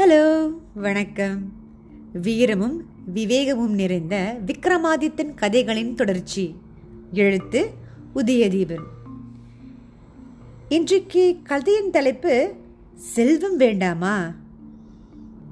[0.00, 1.52] Hello வணக்கம்.
[2.12, 6.54] வீரமும் விவேகமும் நிறைந்த விக்ரமாதித்தன் கதைகளின் தொடர்ச்சி.
[7.12, 7.70] எழுத்து
[8.14, 8.82] உதயதீபன்.
[10.68, 12.54] இன்றைக்கு கதையின் தலைப்பு
[12.94, 14.34] செல்வம் வேண்டாமா?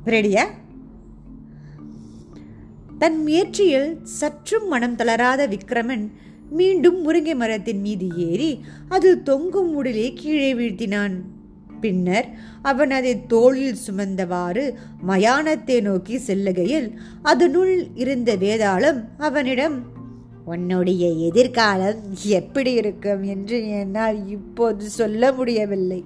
[0.04, 0.44] ரெடியா
[2.98, 6.10] தன் முயற்சியில் சற்றும் மனம் தளராத விக்ரமன்
[6.50, 11.20] மீண்டும் முருங்கை மரத்தின் மீது ஏறி அது தொங்கும் உடலே கீழே வீழ்த்தினான்.
[11.80, 12.28] பின்னர்
[12.62, 14.64] அவன் அதை தோளில் சுமந்தவாறு
[15.08, 16.88] மயானத்தை நோக்கி செல்லுகையில்
[17.22, 19.78] அதனுள் இருந்த வேதாளம் அவனிடம்
[20.44, 26.04] உன்னுடைய எதிர்காலம் எப்படி இருக்கும் என்று என்னால் இப்போது சொல்ல முடியவில்லை.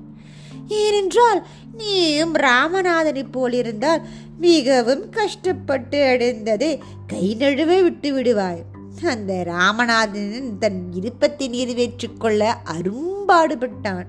[0.69, 1.47] ஏனென்றால்
[1.77, 4.03] நீயும் ராமநாதனைப் போலிருந்தால்
[4.39, 6.71] மிகவும் கஷ்டப்பட்டு அடைந்ததை
[7.07, 8.63] கை நழுவே விட்டு விடுவாய்.
[9.03, 14.09] அந்த ராமநாதன் தன் விருப்பத்தை நிறைவேற்றிக்கொள்ள அரும்பாடுபட்டான்.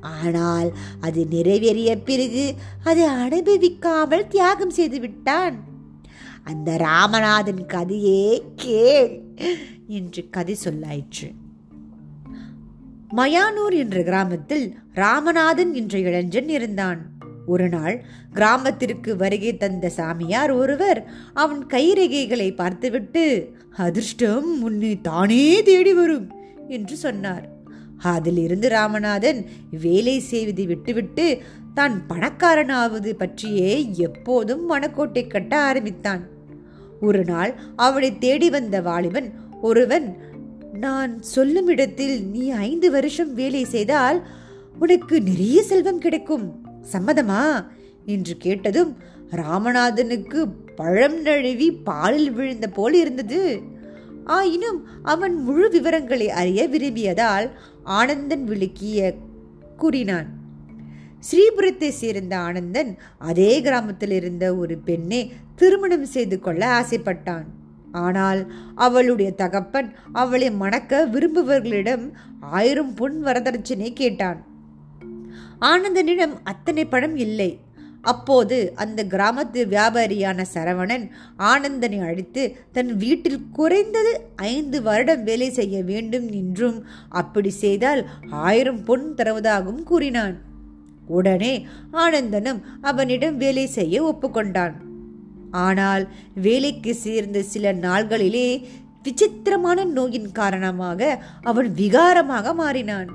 [0.00, 5.64] ஆனால் அது நிறைவேறிய பிறகு அதை அனுபவிக்காமல் தியாகம் செய்து விட்டான்.
[6.44, 9.22] அந்த ராமநாதன் கதையே கேள்
[9.86, 11.34] என்று கதை சொல்லாயிற்று.
[13.16, 17.14] மயானூர் என்ற கிராமத்தில் ராமநாதன் என்ற இளைஞன் இருந்தான்.
[17.46, 26.30] ஒரு நாள் கிராமத்திற்கு வருகை தந்த சாமியார் ஒருவர் அவன் கைரேகைகளை பார்த்துவிட்டு அதிர்ஷ்டம் உன்னை தானே தேடி வரும்
[26.68, 27.54] என்று சொன்னார்.
[27.98, 31.42] அதிலிருந்து ராமநாதன் வேலை செய்வதை விட்டுவிட்டு
[31.74, 36.28] தான் பணக்காரனாவது பற்றியே எப்போதும் மணக்கோட்டை கட்ட ஆரம்பித்தான்.
[37.00, 40.16] ஒரு நாள் அவனை தேடி வந்த வாலிபன் ஒருவன்
[40.72, 44.26] நான் சொல்லும் இடத்தில் நீ ஐந்து வருஷம் வேலை செய்தால்
[44.78, 47.66] உனக்கு நிறைய செல்வம் கிடைக்கும் சம்மதமா?
[48.06, 48.96] என்று கேட்டதும்
[49.30, 53.60] ராமநாதனுக்கு பழம் நழுவி பாலில் விழுந்த போல் இருந்தது.
[54.24, 57.50] ஆயினும் அவன் முழு விவரங்களை அறிய விரும்பியதால்
[57.86, 59.14] ஆனந்தன் விளக்கிய
[59.76, 60.28] கூறினான்.
[61.26, 67.46] ஸ்ரீபுரத்தை சேர்ந்த ஆனந்தன் அதே கிராமத்தில் இருந்த ஒரு பெண்ணை திருமணம் செய்து கொள்ள ஆசைப்பட்டான்.
[67.92, 72.10] ஆனால் அவளுடைய தகப்பன் அவளை மணக்க விரும்புபவர்களிடம்
[72.40, 74.44] ஆயிரம் பொன் வரதட்சணை கேட்டான்.
[75.60, 77.60] ஆனந்தனிடம் அத்தனை பணம் இல்லை.
[78.12, 81.04] அப்போது அந்த கிராமத்து வியாபாரியான சரவணன்
[81.50, 82.42] ஆனந்தனை அழைத்து
[82.76, 84.12] தன் வீட்டில் குறைந்தது
[84.54, 86.78] ஐந்து வருடம் வேலை செய்ய வேண்டும் என்றும்
[87.20, 88.02] அப்படி செய்தால்
[88.46, 90.34] ஆயிரம் பொன் தருவதாகவும் கூறினான்.
[91.18, 91.54] உடனே
[92.04, 94.74] ஆனந்தனும் அவனிடம் வேலை செய்ய ஒப்புக்கொண்டான்.
[95.66, 96.04] ஆனால்
[96.46, 98.48] வேலைக்கு சேர்ந்த சில நாள்களிலே
[99.06, 101.00] விசித்திரமான நோயின் காரணமாக
[101.50, 103.10] அவன் விகாரமாக மாறினான்.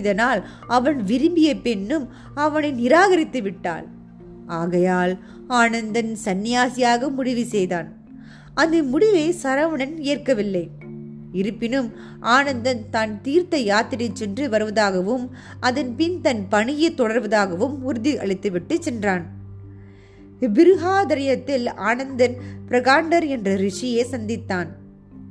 [0.00, 0.40] இதனால்
[0.76, 2.06] அவன் விரும்பிய பெண்ணும்
[2.44, 3.86] அவனை நிராகரித்து விட்டாள்.
[4.46, 7.92] ஆகையால் ஆனந்தன் சந்நியாசியாக முடிவு செய்தான்.
[8.54, 10.70] அந்த முடிவை சரவணன் ஏற்கவில்லை.
[11.32, 15.28] இருப்பினும் ஆனந்தன் தான் தீர்த்த யாத்திரை சென்று வருவதாகவும்
[15.60, 19.40] அதன் பின் தன் பணியை தொடர்வதாகவும் உறுதி அளித்துவிட்டு சென்றான்.
[20.40, 22.36] பிருகாதரியத்தில் ஆனந்தன்
[22.68, 24.66] பிரகாண்டர் என்ற ரிஷியை சந்தித்தான்.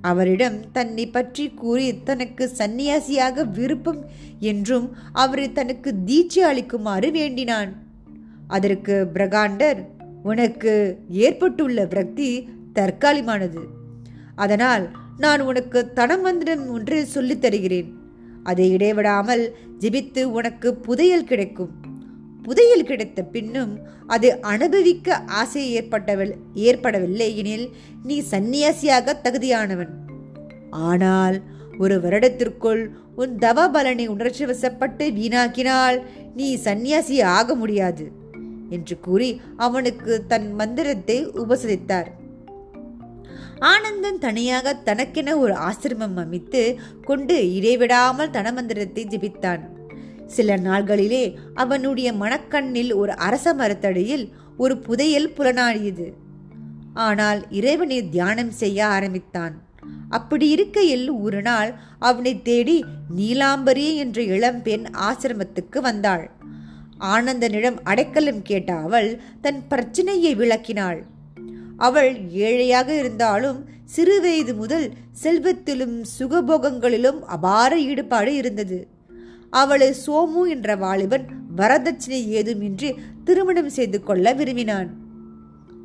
[0.02, 4.06] அவரிடம் தன்னை பற்றி கூறி தனக்கு சந்நியாசியாக விருப்பம்
[4.40, 7.91] என்றும் அவரை தனக்கு தீட்சை அளிக்குமாறு வேண்டினான்.
[8.52, 9.80] அதற்கு பிரகாண்டர்
[10.24, 10.74] உனக்கு
[11.10, 12.30] ஏற்பட்டுள்ள பிரக்தி
[12.80, 13.62] தற்காலிகமானது.
[14.36, 14.86] அதனால்
[15.18, 17.90] நான் உனக்கு தனமந்திரம் ஒன்று சொல்லித் தருகிறேன்.
[18.44, 19.44] அதை இடைவிடாமல்
[19.80, 21.72] ஜெபித்து உனக்கு புதையல் கிடைக்கும்.
[22.44, 23.74] புதையல் கிடைத்த பின்னும்
[24.08, 27.68] அது அனுபவிக்க ஆசை ஏற்பட்டவள் ஏற்படவில்லை எனில்
[28.04, 29.92] நீ சந்நியாசியாக தகுதியானவன்.
[30.70, 31.38] ஆனால்
[31.80, 32.82] ஒரு வருடத்திற்குள்
[33.16, 36.00] உன் தவ பலனை உணர்ச்சி வசப்பட்டு வீணாக்கினால்
[36.36, 38.06] நீ சந்நியாசி ஆக முடியாது.
[38.72, 42.10] என்று கூறி அவனுக்கு தன் மந்திரத்தை உபசரித்தார்.
[43.72, 46.62] ஆனந்தன் தனியாக தனக்கென ஒரு ஆசிரமம் அமைத்து
[47.02, 49.64] கொண்டு இடைவிடாமல் தனமந்திரத்தை ஜெபித்தான்.
[50.26, 51.24] சில நாள்களிலே
[51.54, 54.26] அவனுடைய மனக்கண்ணில் ஒரு அரச மரத்தடியில்
[54.58, 56.08] ஒரு புதையல் புலனாடியது.
[57.08, 59.54] ஆனால் இறைவனை தியானம் செய்ய ஆரம்பித்தான்.
[60.10, 62.78] அப்படி இருக்கையில் ஒரு நாள் அவனை தேடி
[63.16, 66.26] நீலாம்பரி என்ற இளம்பெண் ஆசிரமத்துக்கு வந்தாள்.
[67.02, 71.02] ஆனந்தனிடம் அடைக்கலம் கேட்ட அவள் தன் பிரச்சனையை விளக்கினாள்.
[71.78, 73.60] அவள் ஏழையாக இருந்தாலும்
[73.96, 74.94] சிறுவயது முதல்
[75.24, 78.88] செல்வத்திலும் சுகபோகங்களிலும் அபார ஈடுபாடு இருந்தது.
[79.50, 81.26] அவளை சோமு என்ற வாலிபன்
[81.56, 82.90] வரதட்சணை ஏதுமின்றி
[83.24, 84.90] திருமணம் செய்து கொள்ள விரும்பினான்.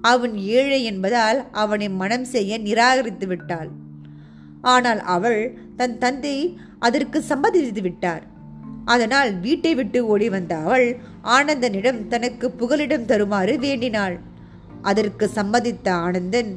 [0.02, 3.70] அவன் ஏழை என்பதால் அவனை மனம் செய்ய நிராகரித்து விட்டாள்
[4.60, 5.42] ஆனால் அவள்
[5.76, 8.24] தன் தந்தை அதற்கு சம்மதித்து விட்டார்.
[8.92, 10.88] அதனால் வீட்டை விட்டு ஓடி வந்த அவள்
[11.36, 14.16] ஆனந்தனிடம் தனக்கு புகலிடம் தருமாறு வேண்டினாள்.
[14.82, 16.50] அதற்கு சம்மதித்த ஆனந்தன்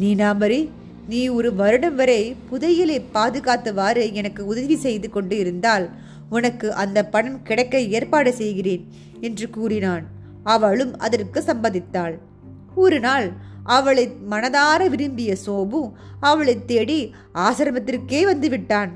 [0.00, 0.60] நீனாம்பரி
[1.08, 5.86] நீ ஒரு வருடம் வரை புதையலை பாதுகாத்தவாறு எனக்கு உதவி செய்து கொண்டு இருந்தால்
[6.30, 8.84] உனக்கு அந்த பணம் கிடைக்க ஏற்பாடு செய்கிறேன்
[9.20, 10.04] என்று கூறினான்.
[10.44, 12.14] அவளும் அதற்கு சம்மதித்தாள்.
[12.74, 13.26] ஒரு நாள்
[13.64, 15.80] அவளை மனதார விரும்பிய சோபு
[16.20, 17.00] அவளை தேடி
[17.34, 18.92] ஆசிரமத்திற்கே வந்து விட்டான்.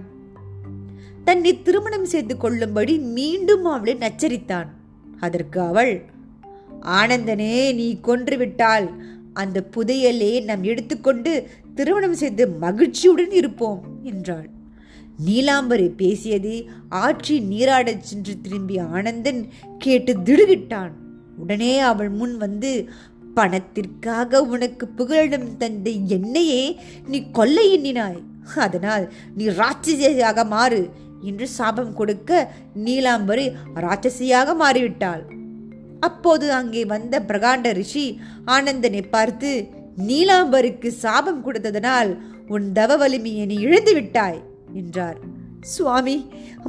[1.29, 4.69] தன்னை திருமணம் செய்து கொள்ளும்படி மீண்டும் அவளை நச்சரித்தான்.
[5.21, 5.93] அதற்கு அவள்
[6.99, 8.87] ஆனந்தனே நீ கொன்றுவிட்டால்
[9.33, 11.33] அந்த புதையலே நாம் எடுத்துக்கொண்டு
[11.75, 14.49] திருமணம் செய்து மகிழ்ச்சியுடன் இருப்போம் என்றாள்.
[15.27, 16.55] நீலாம்பரி பேசியது
[16.91, 19.41] ஆற்றி நீராடச் சென்று திரும்பிய ஆனந்தன்
[19.79, 20.95] கேட்டு திடுகிட்டான்.
[21.39, 22.73] உடனே அவள் முன் வந்து
[23.35, 26.63] பணத்திற்காக உனக்கு புகழிடம் தந்த என்னையே
[27.07, 28.23] நீ கொல்ல எண்ணினாய்.
[28.57, 30.83] அதனால் நீ ராட்சசியாக மாறு.
[31.23, 32.51] என்று சாபம் கொடுக்க
[32.85, 35.23] நீலாம்பரி ராட்சசியாக மாறிவிட்டாள்.
[36.01, 38.07] அப்போது அங்கே வந்த பிரகாண்ட ரிஷி
[38.45, 39.51] ஆனந்தனை பார்த்து
[40.09, 42.11] நீலாம்பருக்கு சாபம் கொடுத்ததனால்
[42.49, 44.39] உன் தவ வலிமையை நீ இழந்து விட்டாய்
[44.75, 45.19] என்றார்.
[45.61, 46.17] சுவாமி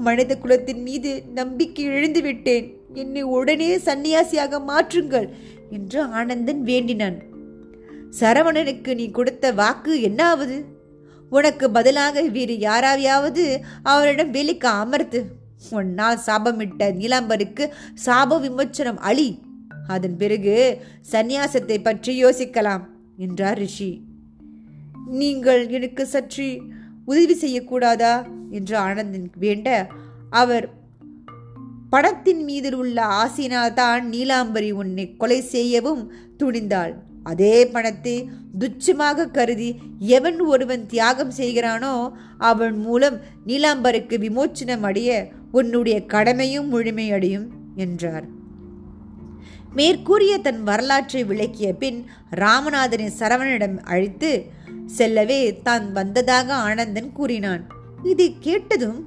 [0.07, 2.68] மனித குலத்தின் மீது நம்பிக்கை இழந்து விட்டேன்.
[2.94, 5.28] என்னை உடனே சன்னியாசியாக மாற்றுங்கள்
[5.69, 7.18] என்று ஆனந்தன் வேண்டினான்.
[8.19, 10.57] சரவணனுக்கு நீ கொடுத்த வாக்கு என்னாவது?
[11.30, 13.44] உனக்கு பதிலாக வேறு யாராவையாவது
[13.84, 15.20] அவரிடம் வேலைக்கு அமர்த்து
[15.72, 17.64] உன்னால் சாபமிட்ட நீலாம்பருக்கு
[18.06, 19.30] சாப விமோச்சனம் அழி.
[19.88, 20.56] அதன் பிறகு
[21.12, 22.84] சந்நியாசத்தை பற்றி யோசிக்கலாம்
[23.18, 23.92] என்றார் ரிஷி.
[25.20, 26.48] நீங்கள் எனக்கு சற்று
[27.06, 28.14] உதவி செய்யக்கூடாதா?
[28.52, 29.88] என்று ஆனந்தன் வேண்ட
[30.30, 30.66] அவர்
[31.90, 36.94] படத்தின் மீது உள்ள ஆசையினால் தான் நீலாம்பரி உன்னை கொலை செய்யவும் துணிந்தாள்.
[37.31, 38.16] அதே பணத்தை
[38.62, 39.70] துச்சமாக கருதி
[40.18, 41.94] எவன் ஒருவன் தியாகம் செய்கிறானோ
[42.50, 43.18] அவன் மூலம்
[43.50, 45.10] நீலாம்பருக்கு விமோச்சனம் அடைய
[45.60, 47.48] உன்னுடைய கடமையும் முழுமையடையும்
[47.86, 48.28] என்றார்.
[49.78, 52.00] மேற்கூறிய தன் வரலாற்றை விளக்கிய பின்
[52.42, 54.31] ராமநாதனை சரவணனிடம் அழைத்து
[54.98, 57.64] செல்லவே தான் வந்ததாக ஆனந்தன் கூறினான்.
[58.12, 59.00] இதை கேட்டதும்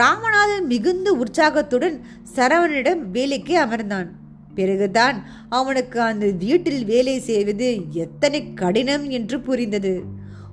[0.00, 1.96] ராமநாதன் மிகுந்த உற்சாகத்துடன்
[2.36, 4.08] சரவணனிடம் வேலைக்கு அமர்ந்தான்.
[4.54, 5.16] பிறகுதான்
[5.58, 7.68] அவனுக்கு அந்த வீட்டில் வேலை செய்வது
[8.04, 9.94] எத்தனை கடினம் என்று புரிந்தது.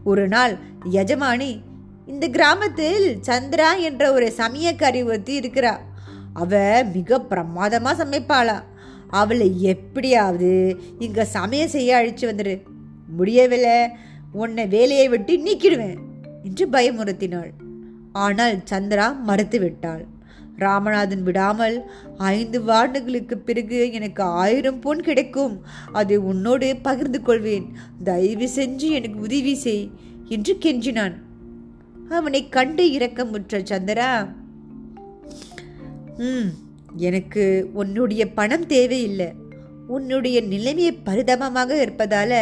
[0.03, 0.53] ஒரு நாள்
[1.01, 1.51] எஜமானி
[2.11, 5.73] இந்த கிராமத்தில் சந்திரா என்ற ஒரு சமயக்காரி ஒருத்தி இருக்கிறா.
[6.33, 6.61] அவ
[6.93, 8.57] மிக பிரமாதமாக சமைப்பாளா.
[9.21, 10.51] அவளை எப்படியாவது
[10.99, 12.55] இங்கே சமயம் செய்ய அழிச்சு வந்துடு
[13.17, 13.77] முடியவில்லை
[14.33, 15.99] உன்னை வேலையை விட்டு நீக்கிடுவேன்
[16.43, 17.51] என்று பயமுறுத்தினாள்.
[18.23, 20.03] ஆனால் சந்திரா மறுத்து விட்டாள்
[20.61, 21.77] ராமநாதன் விடாமல்
[22.17, 25.55] ஐந்து வார்டுகளுக்கு பிறகு எனக்கு ஆயிரம் பொன் கிடைக்கும்.
[25.91, 27.67] அதை உன்னோடு பகிர்ந்து கொள்வேன்.
[28.03, 29.83] தயவு செஞ்சு எனக்கு உதவி செய்
[30.27, 31.15] என்று கெஞ்சினான்.
[32.09, 34.09] அவனை கண்டு இரக்கமுற்ற சந்திரா
[36.17, 36.49] ம்
[36.95, 37.43] எனக்கு
[37.73, 39.29] உன்னுடைய பணம் தேவையில்லை.
[39.87, 42.33] உன்னுடைய நிலைமை பரிதாபமாக இருப்பதால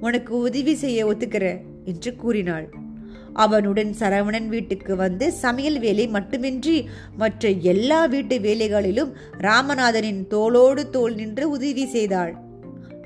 [0.00, 2.66] உனக்கு உதவி செய்ய ஒத்துக்கிறேன் என்று கூறினாள்.
[3.34, 11.50] அவனுடன் சரவணன் வீட்டுக்கு வந்து சமையல் வேலை மட்டுமின்றி மற்ற எல்லா வீட்டு வேலைகளிலும் ராமநாதனின் தோளோடு தோல் நின்று
[11.50, 12.34] உதவி செய்தாள்.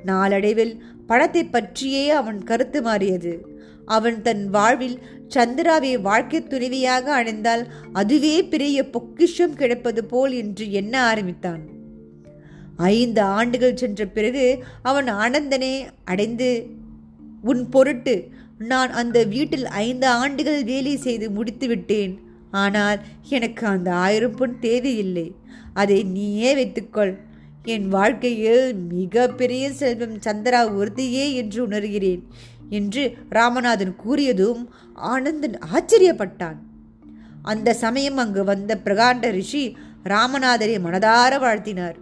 [0.04, 3.46] நாளடைவில் படத்தை பற்றியே அவன் கருத்து மாறியது.
[3.86, 4.98] அவன் தன் வாழ்வில்
[5.28, 11.62] சந்திராவை வாழ்க்கை துணைவியாக அடைந்தால் அதுவே பெரிய பொக்கிஷம் கிடைப்பது போல் என்று எண்ண ஆரம்பித்தான்.
[12.76, 15.72] ஐந்து ஆண்டுகள் சென்ற பிறகு அவன் ஆனந்தனை
[16.04, 16.66] அடைந்து
[17.42, 18.14] உன் பொருட்டு
[18.58, 22.18] நான் அந்த வீட்டில் ஐந்து ஆண்டுகள் வேலை செய்து முடித்து விட்டேன்
[22.50, 25.34] ஆனால் எனக்கு அந்த ஆயிரம் பொன் தேவையில்லை.
[25.74, 27.20] அதை நீயே வைத்துக்கொள்.
[27.64, 32.22] என் வாழ்க்கையில் மிக பெரிய செல்வம் சந்திரா ஒருத்தையே என்று உணர்கிறேன்
[32.68, 36.56] என்று ராமநாதன் கூறியதும் ஆனந்தன் ஆச்சரியப்பட்டான்.
[37.42, 41.94] அந்த சமயம் அங்கு வந்த பிரகாண்ட ரிஷி ராமநாதரை மனதார வாழ்த்தினார்.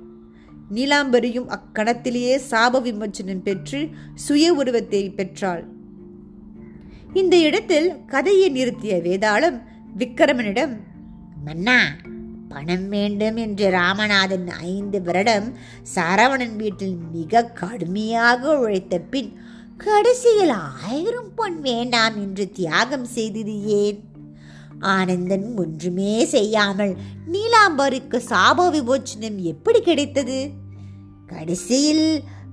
[0.74, 5.74] நீலாம்பரியும் அக்கணத்திலேயே சாப விமோச்சனம் பெற்று சுய உருவத்தை பெற்றாள்.
[7.16, 9.58] இந்த இடத்தில் கதையை நிறுத்திய வேதாளம்
[9.98, 10.74] விக்கிரமனிடம்
[11.44, 11.78] மன்னா
[12.48, 15.48] பணம் வேண்டும் என்று ராமநாதன் ஐந்து வருடம்
[15.94, 19.30] சரவணன் வீட்டில் மிக கடுமையாக உழைத்த பின்
[19.76, 23.98] கடைசியில் ஆயிரம் பொன் வேண்டாம் என்று தியாகம் செய்தது ஏன்?
[24.88, 26.94] ஆனந்தன் ஒன்றுமே செய்யாமல்
[27.26, 30.38] நீலாம்பருக்கு சாப விமோச்சனம் எப்படி கிடைத்தது?
[31.26, 32.06] கடைசியில்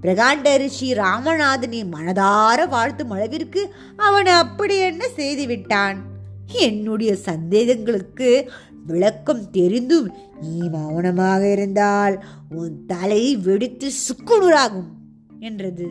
[0.03, 3.61] பிரகாண்ட ரிஷி ராமநாதனை மனதார வாழ்த்தும் அளவிற்கு
[3.97, 5.97] அவன் அப்படி என்ன செய்து விட்டான்?
[6.47, 8.47] என்னுடைய சந்தேகங்களுக்கு
[8.87, 10.07] விளக்கம் தெரிந்தும்
[10.41, 14.91] நீ மௌனமாக இருந்தால் உன் தலை வெடித்து சுக்குநூறாகும்
[15.39, 15.87] என்றது.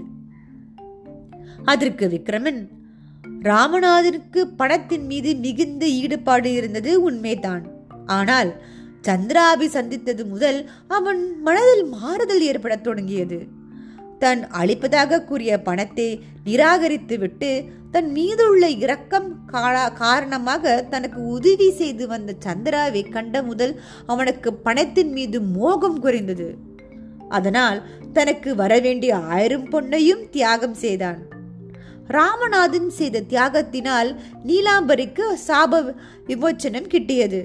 [1.64, 2.61] அதற்கு விக்ரமன்
[3.42, 7.64] ராமநாதனுக்கு பணத்தின் மீது மிகுந்த ஈடுபாடு இருந்தது உண்மைதான்.
[8.07, 8.52] ஆனால்
[9.02, 13.61] சந்திராவை சந்தித்தது முதல் அவன் மனதில் மாறுதல் ஏற்படத் தொடங்கியது.
[14.23, 16.09] தன் அளிப்பதாக கூறிய பணத்தை
[16.47, 17.50] நிராகரித்துவிட்டு
[17.95, 19.29] தன் மீதுள்ள இரக்கம்
[20.02, 23.75] காரணமாக தனக்கு உதவி செய்து வந்த சந்திராவை கண்ட முதல்
[24.07, 26.49] அவனுக்கு பணத்தின் மீது மோகம் குறைந்தது.
[27.29, 27.79] அதனால்
[28.17, 31.21] தனக்கு வரவேண்டிய ஆயிரம் பொன்னையும் தியாகம் செய்தான்.
[32.17, 34.11] ராமநாதன் செய்த தியாகத்தினால்
[34.49, 35.83] நீலாம்பரிக்கு சாப
[36.29, 37.41] விமோச்சனம் கிட்டியது.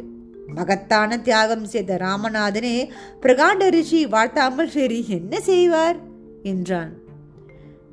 [0.57, 2.75] மகத்தான தியாகம் செய்த ராமநாதனே
[3.23, 5.97] பிரகாண்ட ரிஷி வாழ்த்தாமல் சரி என்ன செய்வார்?
[6.47, 6.93] என்றான்.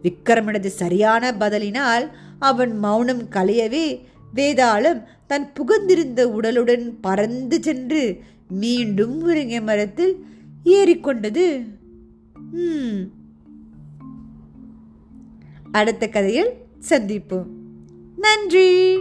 [0.03, 2.07] விக்ரமனது சரியான பதிலினால்
[2.39, 3.87] அவன் மௌனம் கலையவே
[4.35, 8.03] வேதாளம் தன் புகுந்திருந்த உடலுடன் பறந்து சென்று
[8.49, 10.15] மீண்டும் முருங்கை மரத்தில்
[10.65, 11.47] ஏறிக்கொண்டது.
[15.73, 16.53] அடுத்த கதையில்
[16.89, 17.51] சந்திப்போம்.
[18.17, 18.99] நன்றி.